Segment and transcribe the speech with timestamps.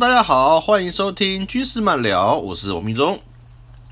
[0.00, 3.22] 大家好，欢迎收听军事漫聊，我是王明忠。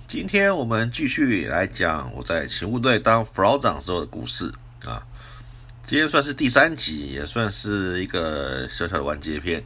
[0.08, 4.52] 今天我们继续来讲我在勤务队当副老长时候的故事
[4.84, 5.00] 啊。
[5.86, 9.62] 今天算是第三集，也算是一个小小的完结篇。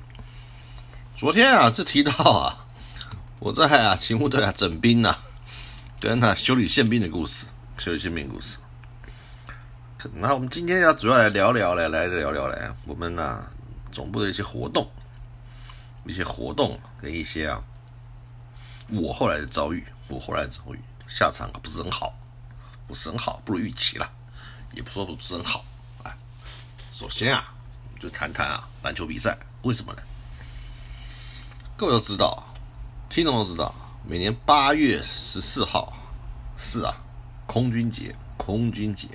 [1.17, 2.67] 昨天啊，是提到啊，
[3.41, 5.17] 我在啊勤务队啊整兵呐，
[5.99, 7.47] 跟他修理宪兵的故事，
[7.79, 8.59] 修理宪兵故事。
[10.13, 13.43] 那我们今天要主要来聊聊来来聊聊来，我们呐
[13.91, 14.87] 总部的一些活动。
[16.07, 17.63] 一些活动跟一些啊，
[18.89, 22.15] 我后来的遭遇，我后来的遭遇下场啊不是很好，
[22.87, 24.09] 不是很好，不如预期了，
[24.73, 25.65] 也不说不是很好。
[26.05, 26.17] 哎，
[26.93, 27.53] 首先啊，
[28.01, 30.03] 就谈谈啊篮球比赛，为什么呢？
[31.77, 32.43] 各位都知道，
[33.09, 33.75] 听众都知道，
[34.07, 35.93] 每年八月十四号
[36.57, 36.95] 是啊
[37.47, 39.09] 空军节，空军节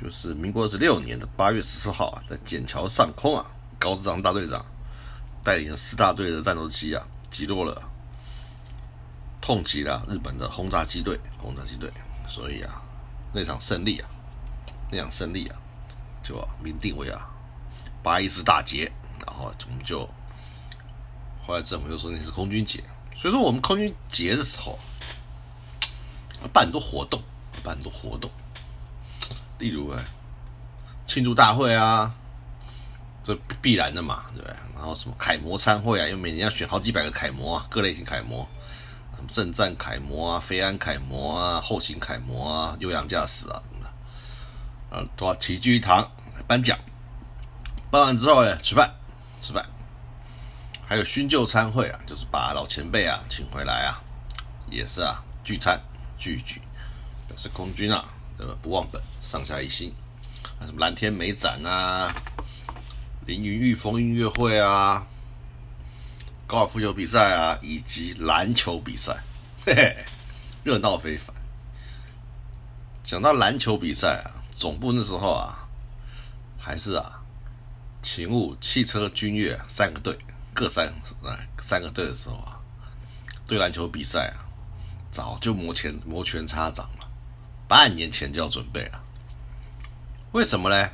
[0.00, 3.46] 就是民国二十六年的八月十四号啊，在笕桥上空啊，
[3.78, 4.64] 高志章大队长。
[5.46, 7.80] 带领了四大队的战斗机啊，击落了
[9.40, 11.88] 痛击了日本的轰炸机队，轰炸机队。
[12.26, 12.82] 所以啊，
[13.32, 14.08] 那场胜利啊，
[14.90, 15.56] 那场胜利啊，
[16.20, 17.30] 就明定为啊
[18.02, 18.90] 八一四大捷。
[19.24, 20.00] 然后我们就
[21.46, 22.82] 后来政府就说那是空军节。
[23.14, 24.76] 所以说我们空军节的时候，
[26.52, 27.22] 办很多活动，
[27.62, 28.28] 办很多活动，
[29.60, 30.02] 例如啊
[31.06, 32.12] 庆祝大会啊。
[33.26, 34.54] 这必然的嘛，对不对？
[34.72, 38.48] 然后什么楷模参会啊，因为每年要选好几百个楷模啊，各类型楷模，
[39.16, 46.08] 什么正战楷模啊、飞安楷模啊、后勤楷模啊、优良驾驶啊什么的，啊，都要齐聚一堂
[46.46, 46.78] 颁奖。
[47.90, 48.94] 颁完之后呢，吃饭，
[49.40, 49.64] 吃饭，
[50.86, 53.98] 还有勋旧参会啊，就是把老前辈啊请回来啊，
[54.70, 55.80] 也是啊聚餐
[56.16, 56.62] 聚一聚，
[57.26, 58.04] 表示空军啊
[58.38, 59.92] 这个不忘本，上下一心。
[60.60, 62.14] 啊，什么蓝天美展啊。
[63.26, 65.04] 凌云御风音乐会啊，
[66.46, 69.18] 高尔夫球比赛啊，以及篮球比赛，
[69.64, 69.96] 嘿嘿，
[70.62, 71.34] 热闹非凡。
[73.02, 75.66] 讲到篮球比赛啊，总部那时候啊，
[76.56, 77.20] 还是啊，
[78.00, 80.16] 勤务、汽车、军乐三个队，
[80.54, 80.86] 各三
[81.24, 82.60] 啊三个队的时候啊，
[83.44, 84.46] 对篮球比赛啊，
[85.10, 87.10] 早就摩拳摩拳擦掌了，
[87.66, 89.02] 半年前就要准备了。
[90.30, 90.90] 为什么呢？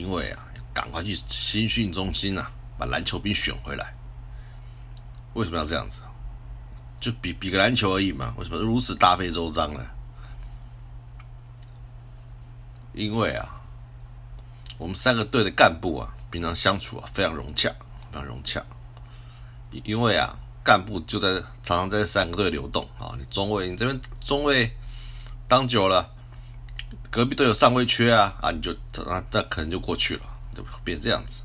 [0.00, 3.92] 因为啊，赶快去新训中心啊，把篮球兵选回来。
[5.34, 6.00] 为什么要这样子？
[6.98, 9.86] 就比比个篮球而已嘛，为什么如此大费周章呢？
[12.94, 13.60] 因为啊，
[14.78, 17.68] 我们三个队的干部啊，平常相处啊非常融洽，
[18.10, 18.64] 非常融洽。
[19.84, 20.34] 因为啊，
[20.64, 24.74] 干部就在常常在三个队流动啊，你中卫，你这边中卫
[25.46, 26.10] 当久了。
[27.10, 30.22] 隔壁队有上位缺啊啊，你就那那可能就过去了，
[30.54, 31.42] 就变这样子。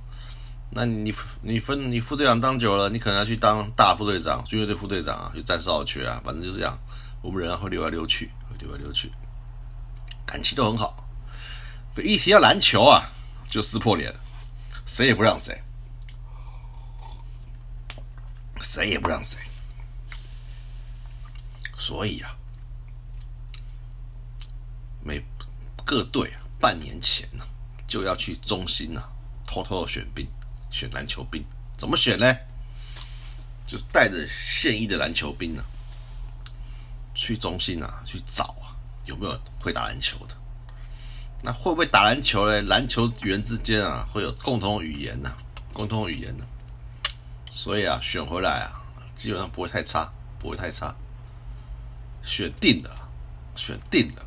[0.70, 1.12] 那你
[1.42, 6.78] 你分你副队长当久了，你可能要去当大副队长、军乐队副队长啊，就暂时好缺啊，反正就是这样。
[7.24, 9.12] 我们人会溜来溜去，会溜来溜去，
[10.26, 11.04] 感情都很好。
[11.98, 13.10] 一提到篮球啊，
[13.50, 14.14] 就撕破脸，
[14.86, 15.64] 谁也不让谁，
[18.62, 19.40] 谁也不让谁。
[21.76, 22.36] 所以啊，
[25.04, 25.24] 每。
[25.86, 27.46] 各队啊，半年前呢
[27.88, 29.02] 就要去中心呢，
[29.46, 30.28] 偷偷的选兵，
[30.72, 31.46] 选篮球兵。
[31.78, 32.36] 怎么选呢？
[33.68, 35.64] 就带着现役的篮球兵呢，
[37.14, 38.74] 去中心啊，去找啊，
[39.06, 40.36] 有没有会打篮球的？
[41.44, 42.62] 那会不会打篮球呢？
[42.64, 45.32] 篮球员之间啊，会有共同语言呢，
[45.72, 46.46] 共同语言呢。
[47.52, 48.82] 所以啊，选回来啊，
[49.16, 50.96] 基本上不会太差，不会太差。
[52.24, 52.90] 选定了，
[53.56, 54.25] 选定了。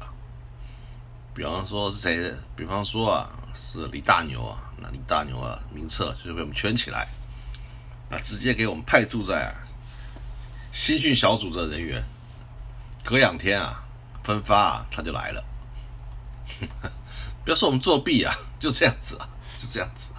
[1.38, 2.34] 比方说是谁？
[2.56, 7.06] 比方说啊，是李大牛啊，那李大牛啊，名册就被我们圈起来，
[8.10, 9.54] 那直接给我们派驻在
[10.72, 12.02] 新训小组的人员，
[13.04, 13.84] 隔两天啊，
[14.24, 15.44] 分发啊，他就来了。
[17.44, 19.28] 不要说我们作弊啊，就这样子啊，
[19.60, 20.14] 就这样子。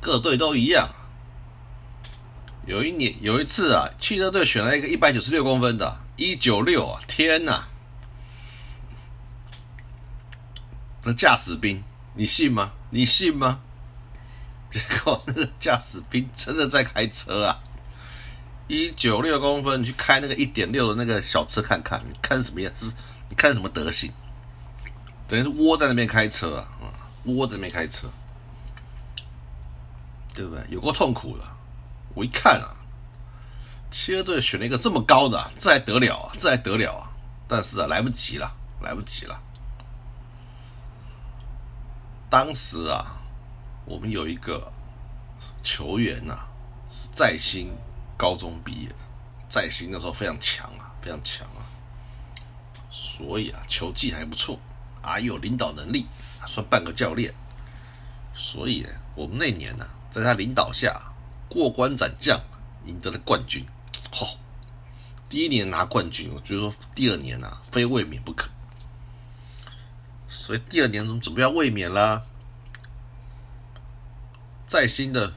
[0.00, 0.88] 各队都一样。
[2.66, 7.64] 有一年有一次啊，汽车队选了一个一百九十六公分的，一九六啊，天呐！
[11.12, 11.82] 驾驶兵，
[12.14, 12.72] 你信吗？
[12.90, 13.60] 你信吗？
[14.70, 17.58] 结果那个驾驶兵真的在开车啊！
[18.66, 22.70] 一九六公分，你去开那个一点六的那个小车看看，你看什么样？
[22.76, 22.92] 是
[23.30, 24.12] 你看什么德行？
[25.26, 26.68] 等于是窝在那边开车啊，
[27.24, 28.10] 窝在那边开车，
[30.34, 30.62] 对不对？
[30.68, 31.44] 有过痛苦的。
[32.14, 32.76] 我一看啊，
[33.90, 36.32] 汽车队选了一个这么高的，这还得了啊？
[36.38, 37.10] 这还得了啊？
[37.46, 39.40] 但是啊，来不及了，来不及了。
[42.30, 43.16] 当时啊，
[43.86, 44.70] 我们有一个
[45.62, 46.40] 球员呐，
[46.90, 47.70] 是在新
[48.18, 48.96] 高中毕业的，
[49.48, 51.64] 在新那时候非常强啊，非常强啊，
[52.90, 54.60] 所以啊，球技还不错
[55.00, 56.06] 啊，有领导能力，
[56.46, 57.32] 算半个教练。
[58.34, 61.00] 所以我们那年呢，在他领导下
[61.48, 62.38] 过关斩将，
[62.84, 63.64] 赢得了冠军。
[64.12, 64.36] 好，
[65.30, 68.50] 第一年拿冠军，我觉得说第二年呢，非卫冕不可。
[70.28, 72.22] 所以第二年准备要卫冕啦。
[74.66, 75.32] 在新的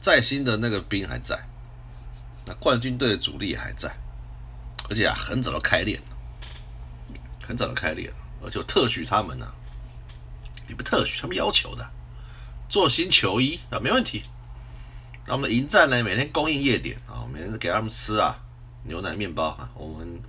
[0.00, 1.38] 在新的那个兵还在，
[2.46, 3.94] 那冠军队的主力也还在，
[4.88, 6.00] 而且啊，很早就开练，
[7.46, 8.10] 很早就开练，
[8.42, 9.46] 而且特许他们呢。
[10.66, 11.84] 你不特许，他们要求的，
[12.68, 14.22] 做新球衣啊，没问题。
[15.26, 18.38] 那我们的营站呢，每天供应夜点啊，每天给他们吃啊，
[18.84, 20.22] 牛奶、面包啊，我们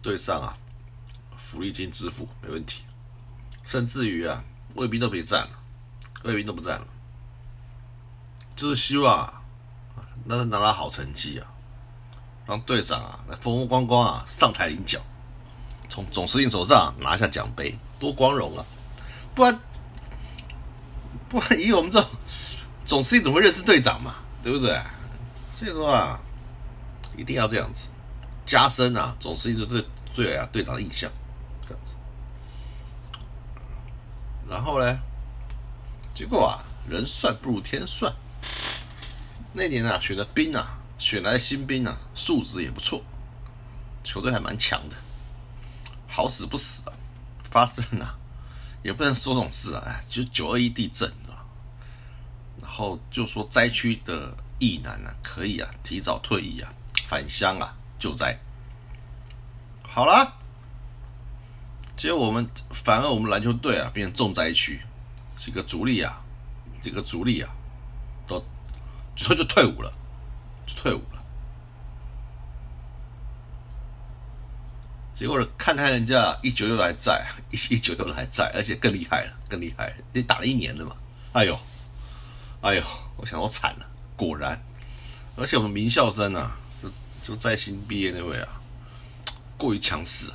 [0.00, 0.56] 队上啊，
[1.50, 2.84] 福利金支付没问题。
[3.64, 4.42] 甚至于啊，
[4.74, 5.50] 卫兵都别站了，
[6.24, 6.86] 卫兵都不站了，
[8.56, 9.42] 就是希望啊，
[10.24, 11.46] 那是拿到好成绩啊，
[12.46, 15.00] 让队长啊，来风风光光啊，上台领奖，
[15.88, 18.64] 从总司令手上拿下奖杯，多光荣啊！
[19.34, 19.60] 不然，
[21.28, 22.10] 不然以我们这种
[22.84, 24.16] 总司令怎么会认识队长嘛？
[24.42, 24.80] 对不对？
[25.52, 26.18] 所以说啊，
[27.16, 27.88] 一定要这样子
[28.44, 31.10] 加深啊，总司令对对对啊队长的印象，
[31.70, 31.94] 这样子。
[34.48, 34.98] 然后呢，
[36.12, 36.58] 结果啊，
[36.88, 38.12] 人算不如天算。
[39.52, 43.02] 那年啊，选的兵啊，选来的新兵啊，素质也不错，
[44.02, 44.96] 球队还蛮强的。
[46.08, 46.92] 好死不死啊，
[47.50, 48.16] 发生了。
[48.82, 51.36] 也不能说这种事啊，哎，就九二一地震，知道
[52.62, 56.72] 然后就说灾区的役男啊，可以啊，提早退役啊，
[57.06, 58.36] 返乡啊救灾。
[59.82, 60.32] 好了，
[62.00, 64.80] 结果我们反而我们篮球队啊变成重灾区，
[65.36, 66.18] 几个主力啊，
[66.80, 67.50] 几个主力啊，
[68.26, 68.42] 都
[69.14, 69.92] 就就退伍了，
[70.66, 71.22] 就退伍了。
[75.14, 80.96] 结果看看人家一九六还在，一一九六还在，而且更厉害了，更厉害，你打了一年了嘛？
[81.34, 81.60] 哎呦，
[82.62, 82.82] 哎呦，
[83.18, 83.86] 我想我惨了，
[84.16, 84.58] 果然，
[85.36, 86.90] 而且我们名校生啊，就
[87.22, 88.58] 就在新毕业那位啊，
[89.58, 90.32] 过于强势，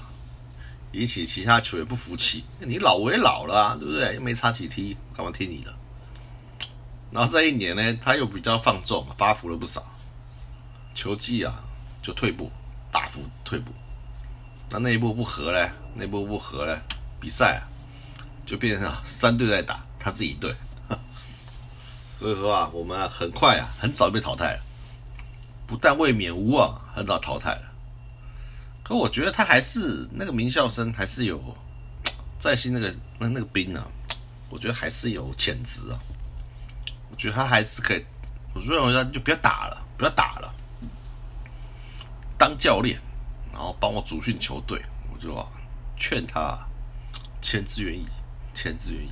[0.96, 2.46] 引起其他球员不服气。
[2.60, 4.16] 你老我也老了啊，对不对？
[4.16, 5.74] 又没差几踢，干嘛听你的？
[7.12, 9.86] 然后这一年呢，他又比较放纵，发福了不少，
[10.94, 11.64] 球技啊
[12.02, 12.52] 就退步，
[12.92, 13.72] 大幅退步。
[14.70, 16.80] 那内部不和嘞，内部不和嘞，
[17.20, 17.62] 比赛啊
[18.46, 20.56] 就变成三队在打，他自己队。
[22.20, 24.64] 所以说啊，我们很快啊，很早就被淘汰了，
[25.68, 27.75] 不但卫冕无望，很早淘汰了。
[28.86, 31.42] 可我觉得他还是那个名校生，还是有
[32.40, 33.84] 在新那个那那个兵啊，
[34.48, 35.98] 我觉得还是有潜质啊。
[37.10, 38.06] 我觉得他还是可以，
[38.54, 40.54] 我认为他就不要打了，不要打了，
[42.38, 43.02] 当教练。
[43.52, 45.34] 然后帮我主训球队，我就
[45.98, 46.60] 劝他
[47.42, 48.06] 签字愿意，
[48.54, 49.10] 签字愿意。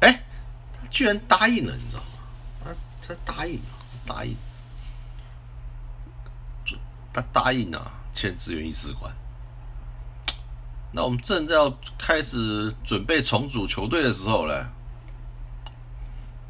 [0.00, 0.22] 哎，
[0.72, 2.08] 他居然答应了，你知道吗？
[2.64, 2.74] 他
[3.06, 3.68] 他答应了，
[4.06, 4.34] 答应，
[6.64, 6.74] 就
[7.12, 9.14] 他答应了签字愿意士官。
[10.92, 14.66] 那我们正在要开始准备重组球队的时候呢，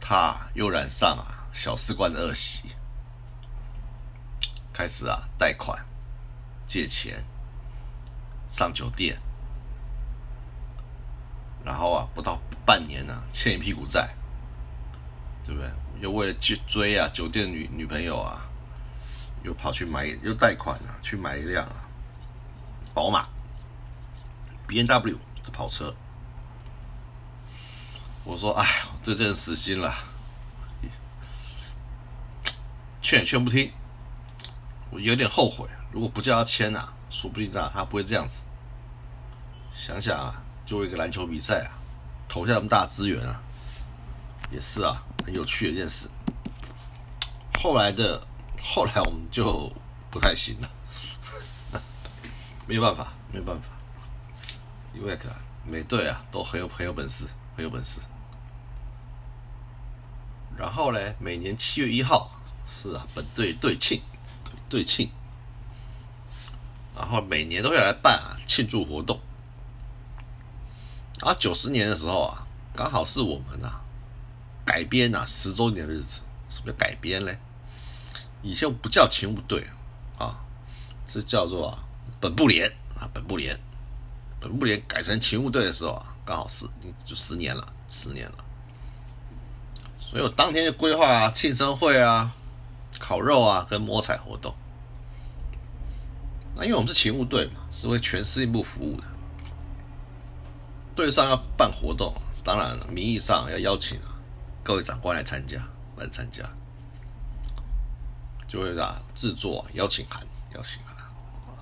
[0.01, 2.75] 他又染上啊小士官的恶习，
[4.73, 5.85] 开始啊贷款。
[6.67, 7.25] 借钱，
[8.49, 9.19] 上酒店，
[11.65, 14.15] 然后啊，不到半年呢，欠一屁股债，
[15.45, 15.69] 对不对？
[16.01, 18.49] 又为了去追啊，酒店女女朋友啊，
[19.43, 21.77] 又跑去买，又贷款啊，去买一辆啊，
[22.93, 23.27] 宝马
[24.67, 25.95] ，B N W 的跑车。
[28.23, 28.67] 我说，哎，
[29.03, 29.95] 这真是死心了，
[33.01, 33.73] 劝也劝不听，
[34.91, 35.67] 我有点后悔。
[35.91, 38.45] 如果不叫他签啊，说不定啊，他不会这样子。
[39.73, 41.73] 想想啊，就为一个篮球比赛啊，
[42.29, 43.41] 投下那么大资源啊，
[44.51, 46.09] 也是啊，很有趣的一件事。
[47.59, 48.25] 后来的
[48.63, 49.73] 后来，我们就
[50.11, 50.71] 不太行了，
[52.67, 53.69] 没有办法，没有办法，
[54.95, 55.29] 因为可
[55.65, 57.27] 每队啊都很有很有本事，
[57.57, 58.01] 很有本事。
[60.57, 62.31] 然后呢，每年七月一号
[62.69, 64.03] 是啊，本队队庆，
[64.69, 65.11] 队庆。
[66.95, 69.19] 然后每年都会来办啊庆祝活动，
[71.21, 73.81] 然后九十年的时候啊，刚好是我们啊
[74.67, 76.21] 改编啊十周年的日子。
[76.51, 77.39] 什么叫改编嘞？
[78.43, 79.67] 以前不叫勤务队
[80.19, 80.39] 啊，
[81.07, 81.79] 是叫做
[82.21, 83.59] 本部连啊本部连。
[84.41, 86.65] 本部连改成勤务队的时候啊，刚好是
[87.05, 88.45] 就十年了，十年了。
[90.01, 92.33] 所以我当天就规划啊，庆生会啊，
[92.99, 94.55] 烤肉啊，跟摸彩活动。
[96.57, 99.05] 那因为我们是勤务队嘛，是为全司令部服务的。
[100.97, 104.17] 队上要办活动，当然了，名义上要邀请啊
[104.63, 105.63] 各位长官来参加，
[105.97, 106.43] 来参加，
[108.51, 110.27] 就会啊制作邀请函，
[110.57, 110.97] 邀请函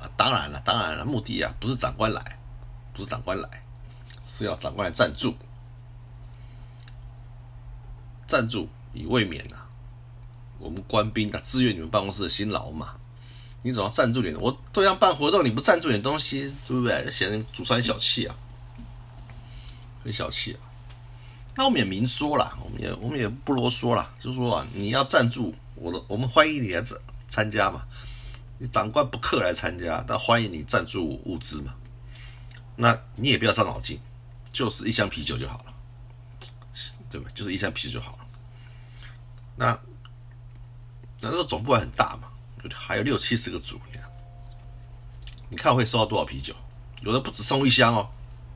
[0.00, 0.11] 啊。
[0.16, 2.38] 当然了，当然了，目的啊不是长官来，
[2.95, 3.62] 不是长官来，
[4.26, 5.37] 是要长官来赞助，
[8.26, 9.68] 赞助以未免啊
[10.59, 12.95] 我们官兵啊支援你们办公室的辛劳嘛。
[13.61, 17.12] 你总要赞助点，我都要办活动，你不赞助点东西，对不对？
[17.12, 18.35] 显得祖传小气啊。
[20.04, 20.62] 很小气啊，
[21.57, 27.82] 那我们也明说了，我们也我们也不啰嗦了，就是说啊，你要赞助我的，我们欢迎你来参参加嘛。
[28.58, 31.75] 你长官不客来参加，但欢迎你赞助物资嘛。
[32.76, 34.00] 那你也不要伤脑筋，
[34.52, 35.75] 就是一箱啤酒就好了，
[37.11, 37.30] 对吧？
[37.35, 38.26] 就是一箱啤酒就好了。
[39.56, 39.78] 那
[41.20, 42.28] 那这个总部还很大嘛，
[42.75, 44.11] 还有六七十个组，你看
[45.49, 46.54] 你看会收到多少啤酒？
[47.02, 48.11] 有的不止送一箱哦，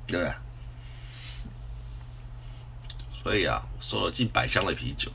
[0.07, 0.35] 对不对？
[3.23, 5.11] 所以啊，收了近百箱的啤酒，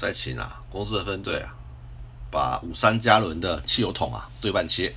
[0.00, 1.54] 再请啊公司的分队啊，
[2.30, 4.90] 把五三加仑的汽油桶啊对半切，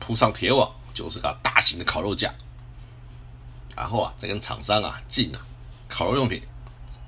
[0.00, 2.34] 铺上铁网，就是个大型的烤肉架，
[3.76, 5.40] 然后啊再跟厂商啊进啊
[5.88, 6.42] 烤肉用品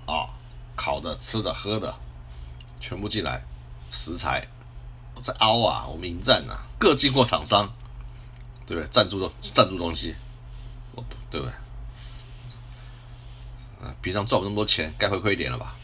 [0.06, 0.30] 啊
[0.76, 1.92] 烤的、吃的、喝的，
[2.78, 3.42] 全部进来
[3.90, 4.46] 食材，
[5.20, 7.68] 再凹啊我们迎战啊各进货厂商，
[8.68, 8.88] 对不对？
[8.92, 10.14] 赞助的赞助东西，
[11.28, 11.52] 对不对？
[13.82, 15.74] 啊，平常赚不那么多钱，该回馈一点了吧？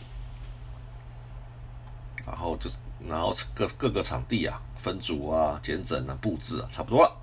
[2.26, 2.76] 然后就是，
[3.06, 7.16] 然后各各个场地啊，分组啊，检整啊，布置啊，差不多了，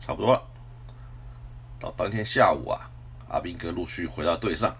[0.00, 0.42] 差不多了。
[1.78, 2.90] 到当天下午啊，
[3.28, 4.76] 阿兵哥陆续回到队上，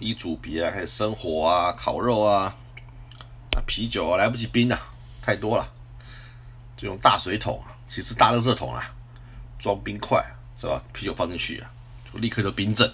[0.00, 2.54] 一组别啊，开始生火啊，烤肉啊，
[3.56, 4.78] 啊，啤酒啊，来不及冰啊，
[5.22, 5.68] 太多了，
[6.76, 8.90] 就用大水桶啊，其实大热热桶啊，
[9.58, 10.24] 装冰块，
[10.58, 10.82] 是吧？
[10.92, 11.70] 啤酒放进去啊。
[12.10, 12.90] 就立刻就冰镇，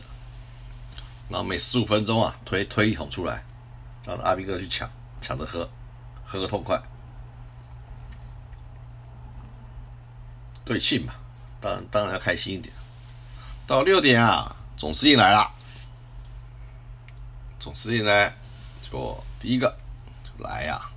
[1.28, 3.44] 然后每十五分钟啊推推一桶出来，
[4.06, 5.68] 让阿兵哥去抢抢着喝，
[6.24, 6.80] 喝个痛快。
[10.64, 11.14] 对庆嘛，
[11.60, 12.74] 当当然要开心一点。
[13.66, 15.50] 到六点啊，总司令来了。
[17.58, 18.32] 总司令呢，
[18.82, 19.74] 就第一个
[20.38, 20.90] 来呀，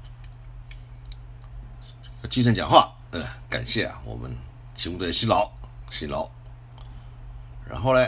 [2.29, 4.35] 精神讲话，呃，感谢啊，我们
[4.75, 5.49] 勤务队辛劳
[5.89, 6.29] 辛劳。
[7.65, 8.05] 然后呢，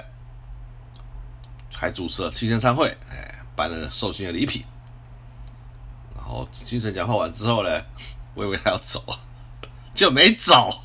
[1.74, 4.66] 还主持了七天参会，哎，颁了寿星的礼品。
[6.30, 7.82] 哦精神讲话完之后呢，
[8.36, 9.04] 我以为他要走，
[9.96, 10.84] 就没走，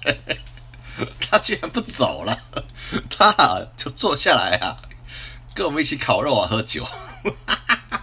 [1.20, 2.38] 他居然不走了，
[3.10, 4.80] 他就坐下来啊，
[5.54, 6.86] 跟我们一起烤肉啊，喝酒，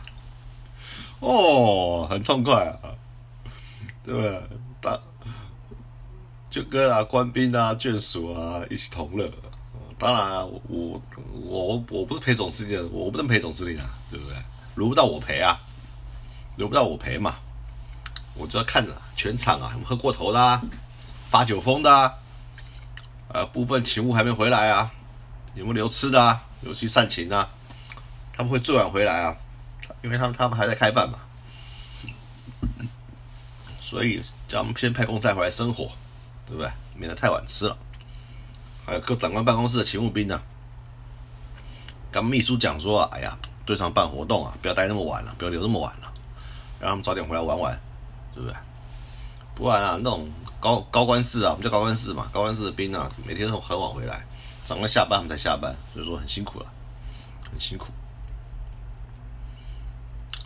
[1.20, 2.94] 哦，很痛快啊，
[4.06, 4.42] 对不对？
[4.80, 5.00] 大
[6.50, 9.32] 就跟啊官兵啊眷属啊一起同乐。
[9.98, 11.02] 当然，我
[11.44, 14.36] 我我不是陪总司令，我不能陪总司令啊，对不对？
[14.76, 15.58] 轮不到我陪啊，
[16.62, 17.38] 轮不到我陪嘛，
[18.36, 20.62] 我就要看着全场啊，喝过头的，
[21.32, 22.20] 发酒疯的，
[23.30, 24.92] 呃，部分勤务还没回来啊，
[25.56, 26.44] 有没有留吃的啊？
[26.62, 27.50] 有去散勤啊？
[28.32, 29.36] 他们会最晚回来啊，
[30.04, 31.18] 因为他们他们还在开饭嘛，
[33.80, 35.92] 所以叫我们先派公差回来生火，
[36.46, 36.72] 对不对？
[36.96, 37.76] 免得太晚吃了。
[38.86, 40.40] 还有各长官办公室的勤务兵呢，
[42.12, 46.11] 跟秘书讲说：“哎呀，队上办活动啊，不要待那么晚了，不要留那么晚了，
[46.82, 47.80] 让他们早点回来玩玩，
[48.34, 48.56] 对不对？
[49.54, 50.28] 不然啊，那种
[50.60, 54.26] 高高官室啊，我们叫高官室嘛，高官室的兵啊，每天都很晚回来，
[54.66, 56.66] 长官下班他们才下班，所以说很辛苦了，
[57.52, 57.88] 很辛苦，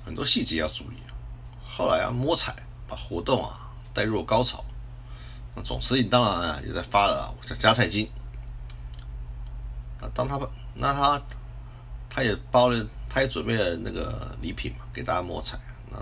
[0.04, 0.98] 很多细节要注意。
[1.68, 2.54] 后来啊，摸彩
[2.88, 4.64] 把活动啊带入高潮，
[5.56, 7.26] 那总司令当然啊也在发了啊
[7.58, 8.10] 加菜金。”
[10.02, 10.38] 啊当他
[10.74, 11.22] 那他
[12.10, 15.58] 他也包了，他也准备了那个礼品嘛，给大家摸彩。
[15.90, 15.98] 那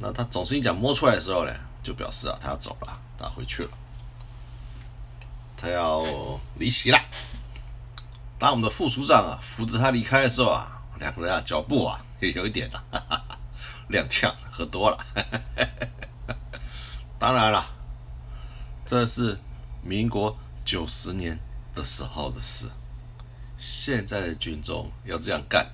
[0.00, 3.70] 那他总是一讲摸出来的时候呢，就表示啊，他要走了，他回去了，
[5.56, 6.02] 他要
[6.58, 6.98] 离席了。
[8.38, 13.38] 当我们的副署长啊扶着他离开的时候啊，两个人啊脚步啊也 有一点啊
[13.90, 14.98] 踉跄，喝多了。
[17.18, 17.66] 当然了，
[18.86, 19.38] 这是
[19.82, 21.38] 民国九十年
[21.74, 22.70] 的时候的事。
[23.58, 25.70] 现在的军中要这样干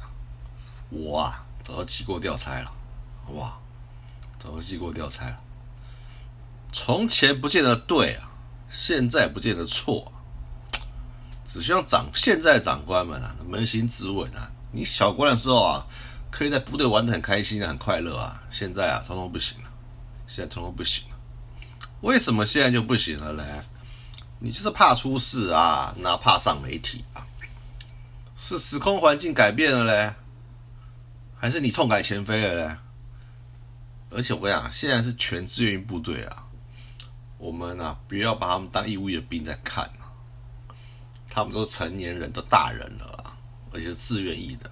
[0.90, 2.72] 我啊早就记过调差了，
[3.28, 3.65] 哇，早
[4.52, 5.40] 就记过调差了。
[6.72, 8.30] 从前不见得对啊，
[8.70, 10.12] 现在不见得错，
[11.44, 15.86] 只希望长现在长官们啊，扪心自问啊，你小官的时候啊，
[16.30, 19.70] 可以在部队玩的很开心，很快乐啊，现在啊，通通不行了，
[20.26, 21.16] 现在通通不行了，
[22.02, 23.44] 为什么现在就不行了嘞？
[24.38, 27.26] 你就是怕出事啊，那怕上媒体啊？
[28.36, 30.12] 是时空环境改变了嘞，
[31.38, 32.76] 还是你痛改前非了嘞？
[34.16, 36.42] 而且我跟你讲，现在是全志愿部队啊。
[37.36, 40.08] 我们啊，不要把他们当义务的兵在看啊，
[41.28, 43.36] 他们都成年人，都大人了，
[43.70, 44.70] 而且是自愿役的，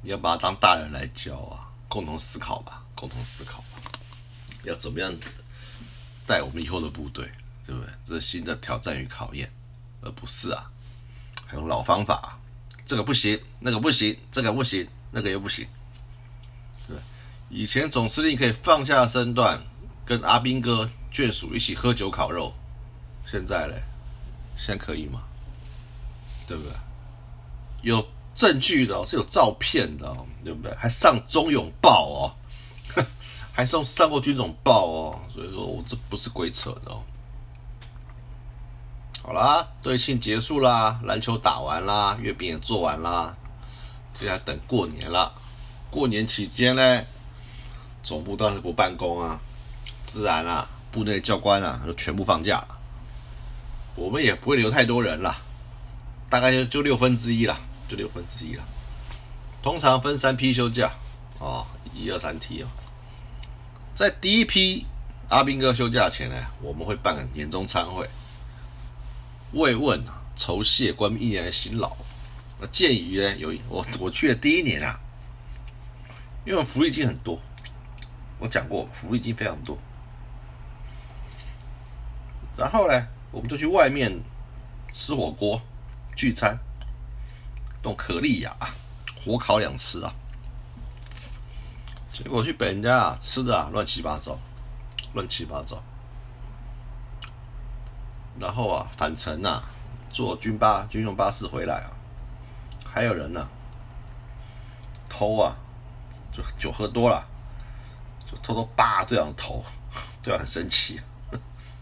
[0.00, 3.92] 你要把他当大人来教啊，共同思考吧，共同思考吧，
[4.62, 5.14] 要怎么样
[6.26, 7.30] 带我们以后的部队，
[7.66, 7.90] 对不对？
[8.06, 9.52] 这是新的挑战与考验，
[10.00, 10.70] 而不是啊，
[11.44, 12.38] 还用老方法，
[12.86, 15.68] 这个不行，那个不行，这个不行，那个又不行，
[17.54, 19.62] 以前总司令可以放下身段。
[20.06, 22.52] 跟阿兵哥眷属一起喝酒烤肉，
[23.24, 23.82] 现在嘞，
[24.54, 25.22] 现在可以吗？
[26.46, 26.72] 对不对？
[27.80, 30.74] 有证据的，是有照片的，对不对？
[30.74, 32.36] 还上中勇报哦，
[33.50, 37.00] 还上上过军种报哦，所以说我这不是鬼扯的哦。
[39.22, 43.34] 好啦，队庆结束啦，篮球打完啦，月饼也做完啦，
[44.12, 45.32] 接下等过年了。
[45.90, 47.02] 过年期间呢，
[48.04, 49.40] 总部当然是不办公啊。
[50.04, 52.62] 自然啊，部内教官啊就全部放假，
[53.96, 55.34] 我们也不会留太多人了，
[56.28, 58.62] 大概就就六分之一了，就六分之一了。
[59.62, 60.92] 通常分三批休假，
[61.38, 62.68] 哦，一二三批哦。
[63.94, 64.84] 在第一批
[65.30, 68.08] 阿兵哥休假前呢，我们会办个年终餐会，
[69.52, 71.96] 慰问啊，酬谢官兵一年的辛劳。
[72.60, 75.00] 那鉴于呢，有我我去的第一年啊，
[76.44, 77.40] 因为福利金很多，
[78.44, 79.78] 我讲过福利金非常多。
[82.58, 84.20] 然后呢，我们就去外面
[84.92, 85.58] 吃火锅
[86.14, 86.58] 聚餐，
[87.84, 88.54] 用可丽雅
[89.16, 90.12] 火烤两吃啊。
[92.12, 94.38] 结果去别人家啊，吃的啊乱七八糟，
[95.14, 95.82] 乱七八糟。
[98.38, 99.64] 然后啊返程啊，
[100.10, 101.88] 坐军巴军用巴士回来啊，
[102.84, 103.48] 还有人呢
[105.08, 105.56] 偷啊，
[106.30, 107.26] 就酒喝多了，
[108.30, 109.64] 就偷偷扒队长头，
[110.22, 111.00] 队长很生气。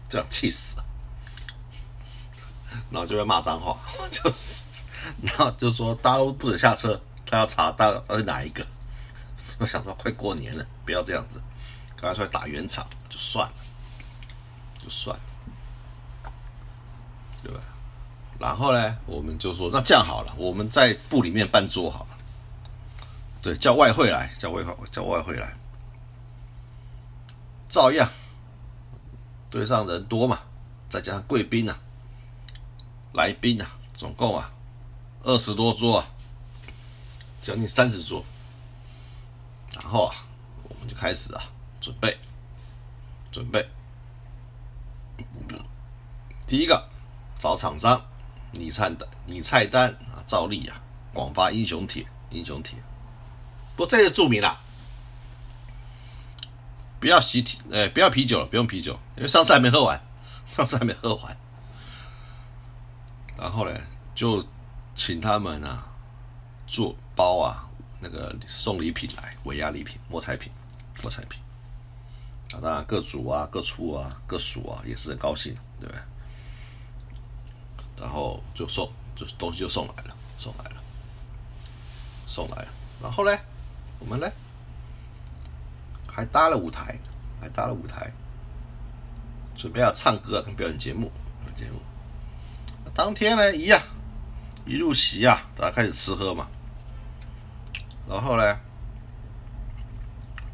[0.09, 0.85] 队长气死了，
[2.91, 3.79] 然后就会骂脏话，
[4.11, 4.63] 就是，
[5.23, 8.63] 然后就说大家都不准下车，他要查到底哪一个。
[9.57, 11.41] 我想说快过年了，不要这样子，
[11.95, 13.53] 赶快出来打圆场就算了，
[14.77, 16.31] 就算了，
[17.41, 17.59] 对吧？
[18.37, 22.17] 然后呢，我们就说那这样好了，我们在部里面办桌好了，
[23.41, 25.55] 对，叫外汇来，叫外汇，叫外汇来，
[27.73, 28.07] 照样。
[29.49, 30.41] 队上人多嘛，
[30.89, 31.79] 再加上贵宾啊、
[33.13, 34.51] 来宾啊，总共啊
[35.23, 36.07] 二十多桌啊，
[37.41, 38.23] 将近三十桌。
[39.73, 40.23] 然后啊，
[40.69, 41.41] 我们就开始啊
[41.81, 42.15] 准备，
[43.31, 43.67] 准备。
[46.45, 46.87] 第一个
[47.39, 47.99] 找厂商
[48.51, 50.79] 拟菜单，拟菜单啊，照例啊
[51.11, 52.77] 广发英雄帖，英雄帖。
[53.75, 54.61] 不过这注明了。
[57.03, 60.01] 不要喜体，哎，不要啤酒了，不用啤酒，因为上次还没喝完，
[60.49, 61.37] 上次还没喝完。
[63.37, 63.77] 然后呢，
[64.15, 64.47] 就
[64.95, 65.85] 请他们啊
[66.65, 67.67] 做包啊，
[67.99, 70.49] 那个送礼品来，尾压礼品、摸彩品、
[71.01, 71.41] 摸彩品。
[72.53, 76.01] 啊，当然各组啊、各处啊、各属啊也是很高兴，对不对？
[77.99, 80.81] 然后就送，就东西就送来了，送来了，
[82.25, 82.67] 送来了。
[83.01, 83.37] 然后呢，
[83.99, 84.31] 我们呢？
[86.13, 86.95] 还搭了舞台，
[87.41, 88.11] 还搭了舞台，
[89.57, 91.11] 准备要唱歌跟表演节目。
[91.55, 91.79] 节目
[92.93, 93.81] 当天呢，一样，
[94.65, 96.47] 一入席啊，大家开始吃喝嘛。
[98.07, 98.59] 然后呢，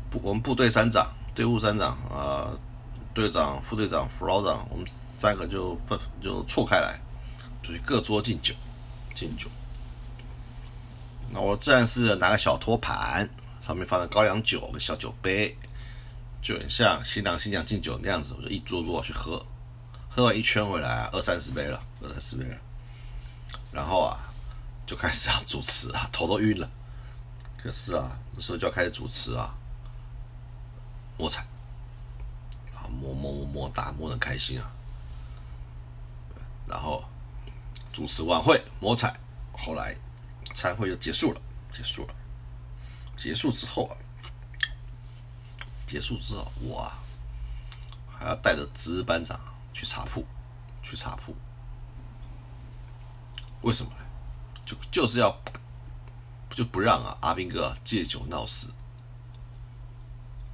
[0.09, 2.51] 部我们部队三长、队伍三长啊、
[3.13, 6.99] 队长、副队长、副老长，我们三个就分就错开来，
[7.61, 8.53] 就去各桌敬酒，
[9.15, 9.49] 敬酒。
[11.31, 13.29] 那我自然是拿个小托盘。
[13.61, 15.55] 上面放了高粱酒跟小酒杯，
[16.41, 19.45] 就很像新郎新娘敬酒那样子，我就一桌桌去喝，
[20.09, 22.57] 喝完一圈回来二三十杯了，二三十杯了，
[23.71, 24.19] 然后啊
[24.87, 26.69] 就开始要主持啊，头都晕了，
[27.61, 29.53] 可是啊，这时候就要开始主持啊，
[31.17, 31.41] 摸彩，
[32.73, 34.71] 啊摸摸摸摸打摸的开心啊，
[36.67, 37.03] 然后
[37.93, 39.15] 主持晚会摸彩，
[39.51, 39.95] 后来
[40.55, 41.41] 餐会就结束了，
[41.71, 42.15] 结束了。
[43.21, 43.91] 结束之后啊，
[45.85, 46.97] 结束之后，我啊
[48.09, 49.37] 还要带着值日班长
[49.73, 50.25] 去查铺，
[50.81, 51.35] 去查铺。
[53.61, 53.97] 为什么呢？
[54.65, 55.37] 就就是要
[56.51, 58.69] 就不让啊阿兵哥借酒闹事，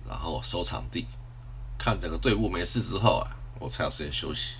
[0.09, 1.05] 然后收场地，
[1.77, 4.55] 看整个队伍没事之后啊，我才有时间休息。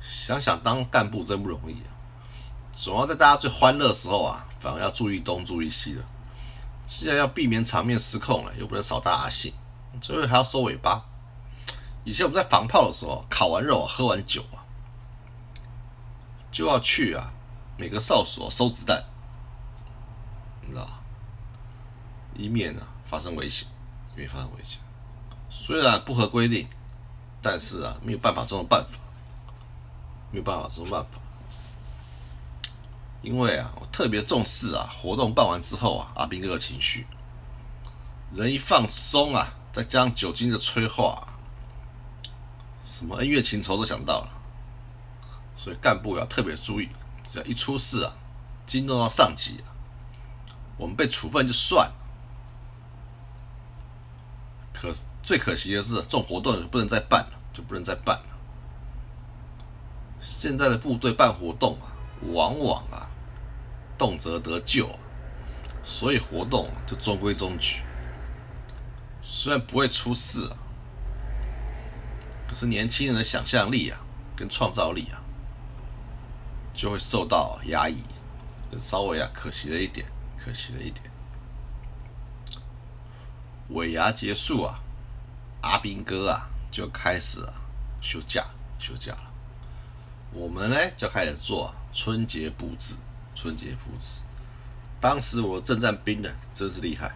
[0.00, 1.90] 想想当干部真不容易啊，
[2.72, 6.04] 总要在大家最欢乐的时候啊，反而要注意东注意西的。
[6.86, 9.52] 既然要避免场面失控了，又不能扫大兴，
[10.00, 11.04] 最后还要收尾巴。
[12.04, 14.60] 以前我们在防炮的时候，烤完肉啊、喝完酒啊，
[16.52, 17.32] 就要去啊，
[17.78, 19.02] 每个哨所收子弹，
[20.60, 20.86] 你知道
[22.34, 23.66] 以免啊发生危险，
[24.14, 24.78] 以免发生危险。
[25.48, 26.68] 虽然不合规定，
[27.40, 28.98] 但是啊，没有办法这种办法，
[30.30, 31.18] 没有办法这种办法。
[33.24, 37.06] 因为啊，我特别重视啊，活动办完之后啊，阿兵哥的情绪，
[38.30, 41.26] 人一放松啊，再加上酒精的催化，
[42.82, 44.28] 什么恩怨情仇都想到了。
[45.56, 46.90] 所以干部要特别注意，
[47.26, 48.12] 只要一出事啊，
[48.66, 49.72] 惊动到上级啊，
[50.76, 51.94] 我们被处分就算了。
[54.74, 58.26] 可最可惜的是，这种活动就不能再办了，就不能再办了。
[60.20, 61.88] 现在的部队办活动啊，
[62.34, 63.08] 往往啊。
[64.04, 64.86] 动辄得救，
[65.82, 67.80] 所以活动就中规中矩。
[69.22, 70.46] 虽然不会出事，
[72.46, 73.98] 可是年轻人的想象力啊，
[74.36, 75.16] 跟创造力啊，
[76.74, 77.96] 就会受到压抑，
[78.78, 81.10] 稍微啊可惜了一点，可惜了一点。
[83.70, 84.80] 尾牙结束啊，
[85.62, 87.54] 阿兵哥啊就开始啊
[88.02, 88.44] 休假，
[88.78, 89.32] 休假了。
[90.30, 92.94] 我们呢就开始做春节布置。
[93.34, 94.20] 春节布置，
[95.00, 97.12] 当时我正战兵的真是厉害，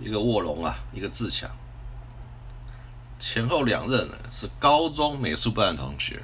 [0.00, 1.50] 一个卧龙啊，一个自强，
[3.20, 6.22] 前后两任呢是高中美术班的同学，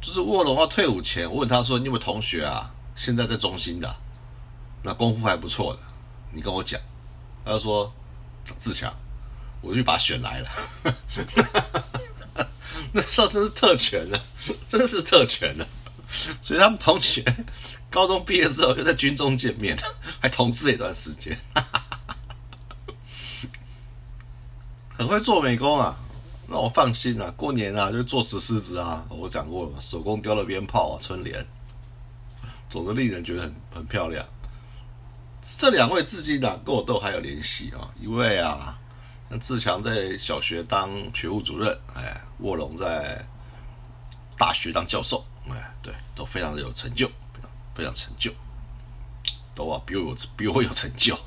[0.00, 2.70] 就是卧龙要退伍前，我问他说：“你有没有同学啊？
[2.96, 3.94] 现在在中心的，
[4.82, 5.80] 那功夫还不错的，
[6.32, 6.80] 你跟我讲。”
[7.44, 7.92] 他就说
[8.44, 8.94] ：“自强，
[9.60, 10.50] 我就把他选来了。
[12.92, 14.18] ”那时候真是特权呢，
[14.68, 15.66] 真是特权呢。
[16.40, 17.24] 所以他们同学
[17.90, 19.76] 高中毕业之后又在军中见面，
[20.20, 21.36] 还同事一段时间，
[24.96, 25.96] 很会做美工啊，
[26.48, 27.32] 让我放心啊。
[27.36, 31.44] 过年啊就做石狮子啊，我讲过了嘛，手工雕的鞭炮啊、春联，
[32.68, 34.24] 总是令人觉得很很漂亮。
[35.58, 38.78] 这两位至今啊跟我都还有联系啊，一位啊，
[39.28, 43.24] 那志强在小学当学务主任，哎，卧龙在
[44.38, 45.24] 大学当教授。
[45.50, 48.32] 哎，对，都非常的有成就，非常非常成就，
[49.54, 51.18] 都啊比我有比我有成就。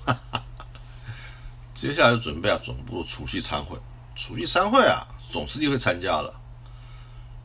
[1.76, 3.78] 接下来就准备啊总部除夕参会，
[4.16, 6.34] 除夕参会啊总司令会参加了，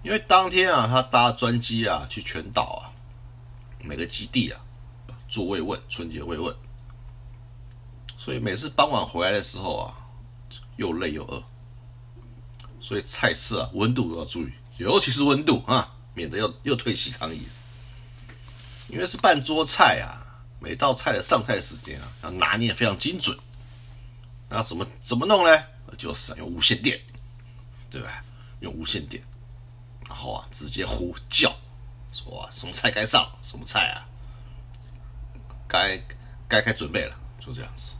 [0.02, 2.88] 因为当天啊他搭专机啊去全岛啊
[3.84, 4.58] 每个基地啊
[5.28, 6.56] 做慰问，春节慰问，
[8.16, 9.94] 所以每次傍晚回来的时候啊
[10.76, 11.42] 又累又饿，
[12.80, 15.96] 所以菜式啊温度都要注意，尤其是温度啊。
[16.14, 17.48] 免得又又退席抗议，
[18.88, 20.20] 因为是半桌菜啊，
[20.60, 23.36] 每道菜的上菜时间啊要拿捏非常精准。
[24.48, 25.64] 那怎么怎么弄呢？
[25.96, 27.00] 就是啊用无线电，
[27.90, 28.24] 对吧？
[28.60, 29.22] 用无线电，
[30.08, 31.54] 然后啊直接呼叫，
[32.12, 34.04] 说啊什么菜该上，什么菜啊，
[35.66, 35.98] 该
[36.46, 37.92] 该该准备了，就这样子。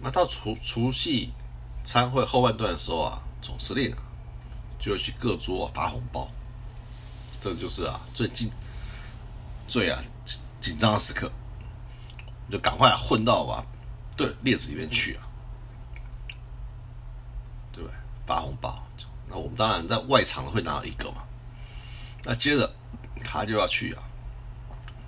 [0.00, 1.32] 那到除除夕
[1.84, 3.98] 餐会后半段的时候啊，总司令啊。
[4.80, 6.26] 就要去各桌发红包，
[7.40, 8.50] 这就是啊最紧、
[9.68, 10.02] 最啊
[10.60, 11.30] 紧张的时刻，
[12.50, 13.62] 就赶快混到啊
[14.16, 15.22] 对列子里面去啊，
[17.72, 17.96] 对不对？
[18.26, 18.82] 发红包，
[19.28, 21.22] 那我们当然在外场会拿一个嘛，
[22.24, 22.72] 那接着
[23.22, 24.02] 他就要去啊，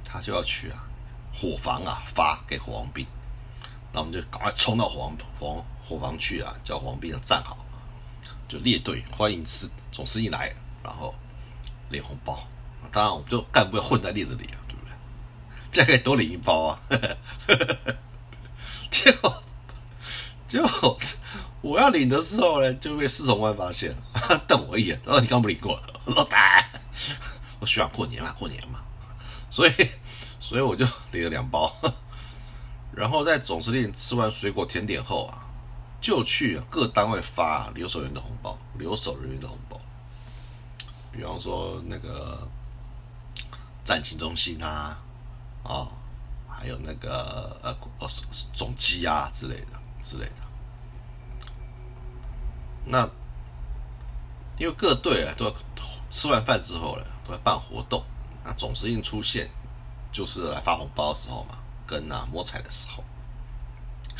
[0.04, 0.84] 他就要去啊
[1.32, 3.06] 伙房啊发给火王兵，
[3.92, 7.56] 那我们就赶快冲到火房火房去啊，叫火王兵站好。
[8.52, 11.14] 就列队欢迎司总司令来，然后
[11.88, 12.46] 领红包。
[12.92, 14.92] 当然，我们就干部要混在列子里啊，对不对？
[15.72, 16.78] 这样可以多领一包啊。
[18.90, 19.42] 结果，
[20.46, 20.98] 结果
[21.62, 23.96] 我要领的时候呢，就被司从官发现，
[24.46, 25.80] 瞪我一眼，然后你刚不领过？
[26.04, 26.62] 老大，
[27.58, 28.80] 我需要过年嘛，过年嘛。
[29.50, 29.72] 所以，
[30.40, 31.74] 所以我就领了两包。
[32.94, 35.48] 然后在总司令吃完水果甜点后啊。
[36.02, 39.80] 就去各单位发留守员的红包，留守人员的红包。
[41.12, 42.48] 比方说那个
[43.84, 44.98] 战情中心啊，
[45.62, 45.86] 啊，
[46.48, 48.08] 还有那个呃呃
[48.52, 49.66] 总机啊之类的
[50.02, 50.32] 之类的。
[52.84, 53.08] 那
[54.58, 55.54] 因为各队啊都
[56.10, 58.02] 吃完饭之后呢，都要办活动。
[58.44, 59.48] 那总司令出现，
[60.10, 63.04] 就是来发红包的时候嘛，跟啊摸彩的时候。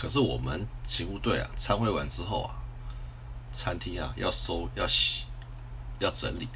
[0.02, 2.50] 可是我们勤务队啊，参会完之后啊，
[3.52, 5.26] 餐厅啊要收、要洗、
[6.00, 6.48] 要整理，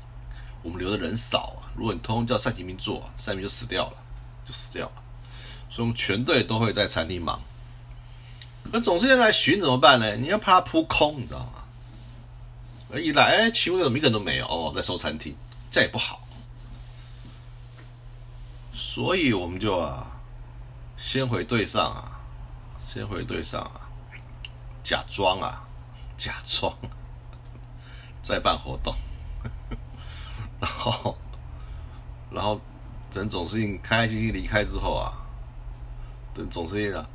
[0.65, 1.71] 我们留的人少啊。
[1.77, 3.97] 如果你通通叫单勤兵做，单勤兵就死掉了，
[4.45, 4.93] 就死掉了。
[5.71, 7.41] 所以我们全队都会在餐厅忙。
[8.73, 10.17] 那总司令来巡怎么办呢？
[10.17, 12.99] 你要怕他扑空，你知道吗？
[12.99, 14.47] 一来，哎，勤务队怎么一个人都没有？
[14.49, 15.37] 哦，在收餐厅，
[15.71, 16.27] 这也不好。
[18.75, 20.21] 所以我们就啊，
[20.97, 22.15] 先回队上啊，
[22.97, 23.93] 先回队上啊，
[24.83, 25.63] 假装啊，
[26.17, 26.75] 假装
[28.23, 28.95] 在办活动，
[30.59, 31.15] 然后，
[32.31, 32.59] 然后
[33.13, 35.13] 等总司令开开心心离开之后啊，
[36.33, 37.07] 等总司令啊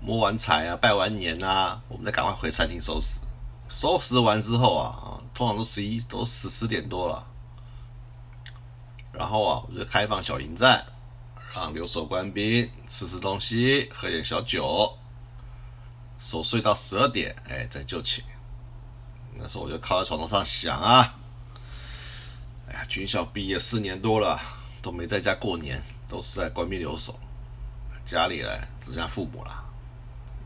[0.00, 3.18] 摸完彩啊，拜完年啊，我们再赶快回餐厅收拾。
[3.68, 7.26] 收拾完之后啊，通常都十一都十十点多了，
[9.10, 10.86] 然后啊，我就开放小营站。
[11.52, 14.98] 让留守官兵吃吃东西，喝点小酒，
[16.18, 18.24] 守睡到十二点，哎，再就寝。
[19.38, 21.14] 那时候我就靠在床头上想啊，
[22.68, 24.40] 哎呀，军校毕业四年多了，
[24.80, 27.18] 都没在家过年，都是在官兵留守，
[28.04, 28.48] 家里呢
[28.80, 29.64] 只剩下父母了，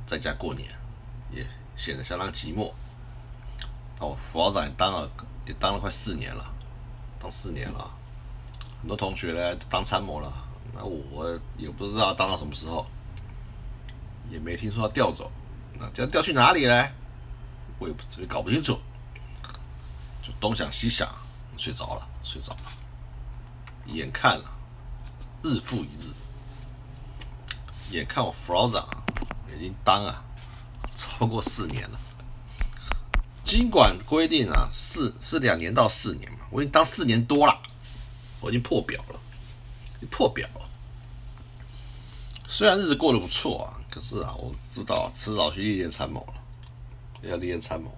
[0.06, 0.68] 在家过年
[1.30, 2.72] 也显得相当寂寞。
[4.00, 5.08] 哦，副校长也当了，
[5.46, 6.44] 也当了快四年了，
[7.20, 7.90] 当四年了，
[8.80, 10.32] 很多同学呢当参谋了。
[10.72, 12.86] 那我也不知道当到什么时候，
[14.30, 15.30] 也没听说要调走，
[15.80, 16.88] 那这样调去哪里呢？
[17.78, 18.78] 我也不也搞不清楚，
[20.22, 21.08] 就东想西想，
[21.56, 22.72] 睡着了，睡着了。
[23.86, 24.44] 眼看了
[25.42, 26.12] 日复一日，
[27.90, 28.86] 眼看我副老长
[29.48, 30.22] 已经当啊
[30.94, 31.98] 超过四年了，
[33.42, 37.58] 尽管规定啊四是两年到四年嘛，我已经当四年多了，
[38.40, 39.18] 我已经破表了。
[40.10, 40.62] 破表了，
[42.46, 46.34] 虽然日子过得不错啊，可是啊，我知道迟早去历练参谋了，
[47.28, 47.92] 要历练参谋。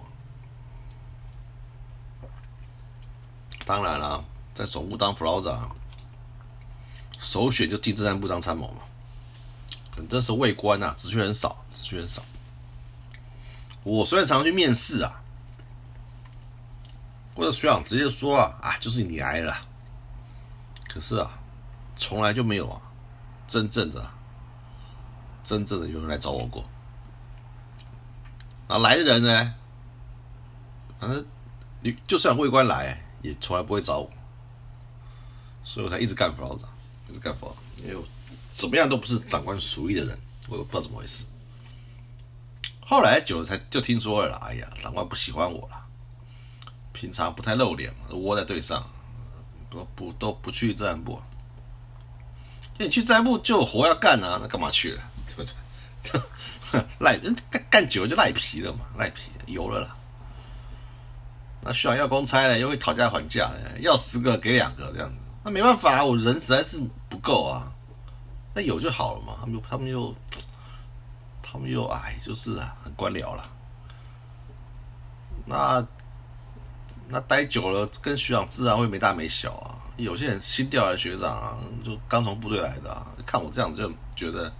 [3.66, 4.24] 当然了，
[4.55, 5.76] 在总部当副老长，
[7.18, 8.81] 首选就进政战部当参谋嘛。
[9.94, 12.22] 可这是尉官呐，职缺很少，职缺很少。
[13.85, 15.22] 我虽然常去面试啊，
[17.35, 19.57] 或者学长直接说啊，啊，就是你来了。
[20.88, 21.38] 可是啊。
[21.94, 22.81] 从来就没有啊，
[23.46, 24.11] 真正的、
[25.42, 26.64] 真正的有人来找我过。
[28.68, 29.55] 然后来的人呢，
[30.98, 31.24] 反正
[31.81, 34.11] 你就算卫官来，也从来不会找我，
[35.62, 36.68] 所以我才一直干副老长，
[37.09, 38.05] 一直干副老，因为
[38.55, 41.24] 怎么样都不是长官属意的人，我也不知道怎么回事。
[42.81, 45.87] 后来久了才就听说了，哎呀，长官不喜欢我了，
[46.92, 48.88] 平常不太露脸嘛，窝在队上，
[49.68, 51.20] 不不都不去战部。
[52.78, 55.02] 你去战部就有活要干啊，那干嘛去了？
[55.37, 55.51] 对不
[56.73, 56.85] 对？
[56.99, 59.97] 赖人干干久了就赖皮了嘛，赖皮油了啦。
[61.61, 65.16] 那需要要公差呢，又会讨价还价，要十个给两个这样子。
[65.45, 67.71] 那没办法，我人实在是不够啊。
[68.55, 69.37] 那有就好了嘛。
[69.40, 70.14] 他们又他们又
[71.42, 73.49] 他们又哎，就是啊，很官僚了。
[75.45, 75.87] 那
[77.09, 79.77] 那待久了，跟学长自然会没大没小啊。
[79.97, 84.53] 有些人新调来学长啊，就刚从部队来的，看我这样就觉得，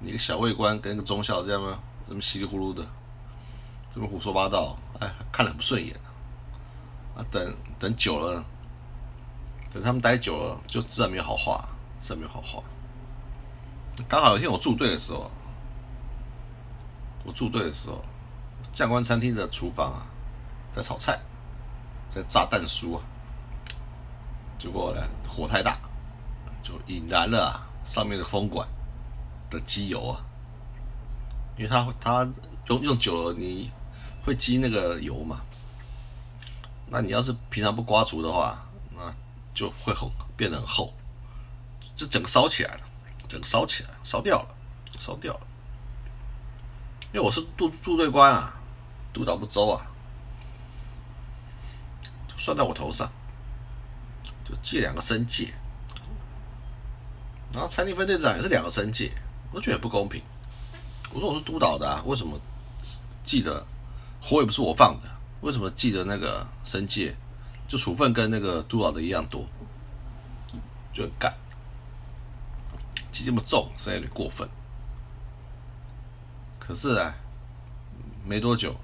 [0.00, 1.78] 你个小尉官跟一个中校这样吗？
[2.06, 2.86] 这么稀里糊涂的，
[3.94, 5.96] 这么胡说八道，哎，看了很不顺眼
[7.16, 7.24] 啊。
[7.30, 8.44] 等等久了，
[9.72, 11.66] 等他们待久了，就自然没有好话，
[11.98, 12.62] 自然没有好话。
[14.06, 15.30] 刚好有一天我住队的时候，
[17.24, 18.04] 我住队的时候，
[18.72, 20.04] 将官餐厅的厨房啊，
[20.70, 21.18] 在炒菜，
[22.10, 23.02] 在炸蛋酥啊。
[24.58, 25.78] 结果呢，火太大，
[26.62, 28.68] 就引燃了上面的风管
[29.54, 30.20] 的机油啊。
[31.56, 32.28] 因为它它
[32.66, 33.70] 用用久了，你
[34.24, 35.40] 会积那个油嘛。
[36.88, 39.14] 那你要是平常不刮除的话，那
[39.54, 40.92] 就会很变得很厚，
[41.96, 42.80] 就整个烧起来了，
[43.28, 44.48] 整个烧起来，烧掉了，
[44.98, 45.40] 烧掉了。
[47.12, 48.54] 因为我是驻驻队官啊，
[49.12, 49.86] 督导部周啊，
[52.36, 53.10] 算在我头上。
[54.44, 55.54] 就记两个升戒，
[57.50, 59.10] 然后餐厅分队长也是两个升戒，
[59.54, 60.20] 我觉得不公平。
[61.12, 62.36] 我说我是督导的啊，为什么
[63.22, 63.64] 记得
[64.20, 65.08] 火也不是我放的，
[65.42, 67.14] 为什么记得那个申诫
[67.68, 69.46] 就处分跟那个督导的一样多，
[70.92, 71.32] 就很干，
[73.12, 74.48] 记这么重实在有点过分。
[76.58, 77.14] 可是啊，
[78.24, 78.74] 没多久，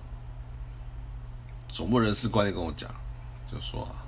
[1.68, 2.88] 总部人事官就跟我讲，
[3.50, 4.06] 就说啊，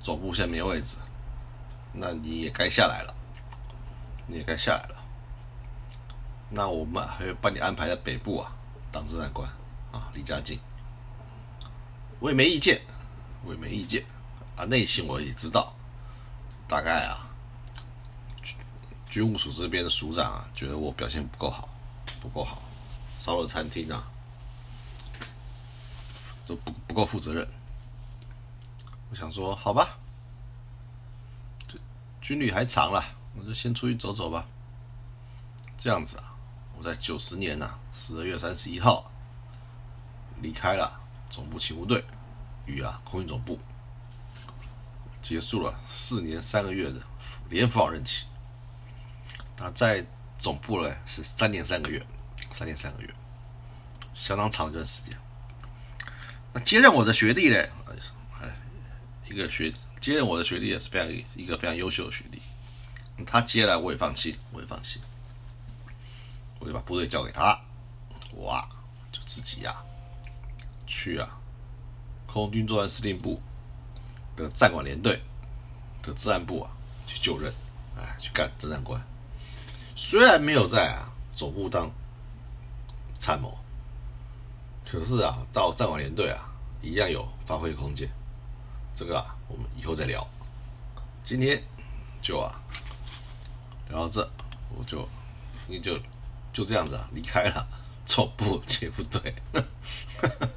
[0.00, 0.96] 总部现在没位置，
[1.92, 3.12] 那你也该下来了，
[4.28, 5.01] 你也该下来了。
[6.54, 8.52] 那我们还会帮你安排在北部啊，
[8.90, 9.48] 当政战官
[9.90, 10.60] 啊，离家近。
[12.20, 12.82] 我也没意见，
[13.42, 14.04] 我也没意见
[14.54, 14.64] 啊。
[14.66, 15.74] 内情我也知道，
[16.68, 17.26] 大概啊，
[19.08, 21.68] 军务署这边的署长啊，觉得我表现不够好，
[22.20, 22.60] 不够好，
[23.16, 24.06] 烧了餐厅啊，
[26.46, 27.48] 都不不够负责任。
[29.10, 29.98] 我想说，好吧，
[32.20, 33.02] 军旅还长了，
[33.38, 34.46] 我就先出去走走吧。
[35.76, 36.31] 这样子啊，
[36.82, 39.10] 在九十年呐十二月三十一号
[40.40, 41.00] 离开了。
[41.30, 42.04] 总部勤务队
[42.66, 43.58] 与啊空运总部
[45.22, 47.00] 结束了四年三个月的
[47.48, 48.26] 连副任期。
[49.56, 50.04] 那在
[50.38, 52.06] 总部呢是三年三个月，
[52.50, 53.08] 三年三个月，
[54.12, 55.16] 相当长一段时间。
[56.52, 57.56] 那接任我的学弟呢，
[58.38, 58.54] 哎，
[59.26, 62.42] 一个学接任我的学弟也是非常一个非常优秀的学弟。
[63.24, 65.00] 他接来我也放弃，我也放弃，
[66.62, 67.60] 我就把部队交给他，
[68.30, 68.68] 我啊，
[69.10, 69.82] 就自己呀。
[70.86, 71.28] 去啊，
[72.24, 73.42] 空军作战司令部
[74.36, 75.20] 的战管连队
[76.02, 76.70] 的治安部啊，
[77.04, 77.52] 去就任，
[77.96, 79.02] 哎，去干侦战官。
[79.96, 81.90] 虽然没有在啊总部当
[83.18, 83.58] 参谋，
[84.86, 86.46] 可是啊，到战管连队啊，
[86.80, 88.08] 一样有发挥空间。
[88.94, 90.24] 这个啊，我们以后再聊。
[91.24, 91.60] 今天
[92.20, 92.60] 就啊
[93.88, 94.30] 聊到这，
[94.76, 95.08] 我就
[95.66, 95.98] 你就
[96.52, 97.66] 就这样子啊离开了
[98.04, 99.34] 总部接部队。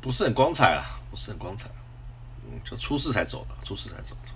[0.00, 1.66] 不是很光彩啦，不是很光彩，
[2.44, 4.28] 嗯，就出事才走的，出事才走的。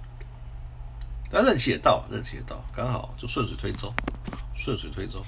[1.31, 3.92] 但任期也到，任期也到，刚好就顺水推舟，
[4.54, 5.22] 顺水推舟。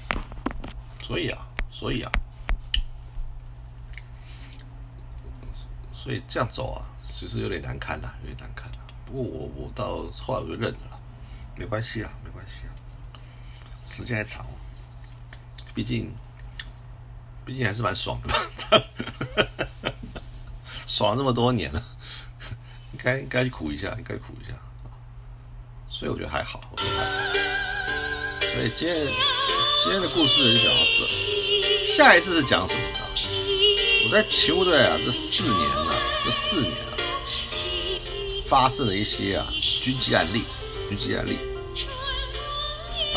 [0.99, 2.11] 所以啊，所以啊，
[5.93, 8.67] 所以这样走啊，其实有点难堪呐，有点难堪。
[9.05, 10.99] 不过我我到后来我就认了，
[11.55, 12.73] 没关系啊，没关系啊，
[13.91, 14.45] 时间还长，
[15.75, 16.15] 毕竟
[17.45, 18.29] 毕竟还是蛮爽的。
[20.87, 21.83] 爽了这么多年了，
[22.93, 24.53] 应该应该苦一下，应该苦一下，
[25.89, 27.33] 所以我觉得还好，我觉得还好。
[28.53, 28.95] 所以今天
[29.83, 31.05] 今天的故事就讲到这，
[31.95, 32.87] 下一次是讲什么呢？
[34.05, 36.97] 我在勤务队啊，这四年啊，这四年啊，
[38.47, 39.47] 发生了一些啊
[39.81, 40.43] 军机案例，
[40.89, 41.37] 军机案例，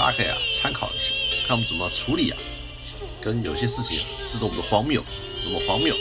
[0.04, 1.14] 大家可以啊参考一下，
[1.48, 2.36] 看我们怎么处理啊，
[3.22, 5.02] 跟有些事情是多么的荒谬，
[5.42, 5.96] 多么荒谬。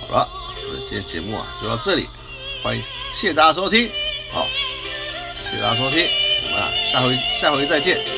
[0.00, 0.28] 好了。
[0.68, 2.06] 我们今天节目啊就到这里，
[2.62, 3.90] 欢迎谢谢大家收听，
[4.32, 4.46] 好，
[5.44, 6.06] 谢谢大家收听，
[6.44, 8.15] 我们啊下回下回再见。